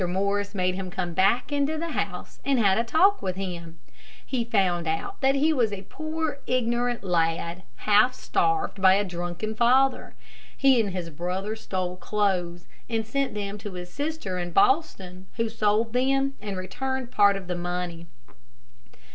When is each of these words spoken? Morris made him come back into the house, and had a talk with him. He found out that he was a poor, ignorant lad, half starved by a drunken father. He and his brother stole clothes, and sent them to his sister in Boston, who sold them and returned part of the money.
Morris 0.07 0.55
made 0.55 0.73
him 0.73 0.89
come 0.89 1.13
back 1.13 1.51
into 1.51 1.77
the 1.77 1.89
house, 1.89 2.39
and 2.43 2.57
had 2.57 2.79
a 2.79 2.83
talk 2.83 3.21
with 3.21 3.35
him. 3.35 3.77
He 4.25 4.43
found 4.43 4.87
out 4.87 5.21
that 5.21 5.35
he 5.35 5.53
was 5.53 5.71
a 5.71 5.83
poor, 5.83 6.39
ignorant 6.47 7.03
lad, 7.03 7.61
half 7.75 8.15
starved 8.15 8.81
by 8.81 8.95
a 8.95 9.03
drunken 9.03 9.53
father. 9.53 10.15
He 10.57 10.81
and 10.81 10.89
his 10.89 11.11
brother 11.11 11.55
stole 11.55 11.97
clothes, 11.97 12.65
and 12.89 13.05
sent 13.05 13.35
them 13.35 13.59
to 13.59 13.73
his 13.73 13.93
sister 13.93 14.39
in 14.39 14.53
Boston, 14.53 15.27
who 15.35 15.47
sold 15.49 15.93
them 15.93 16.33
and 16.41 16.57
returned 16.57 17.11
part 17.11 17.35
of 17.37 17.45
the 17.45 17.53
money. 17.53 18.07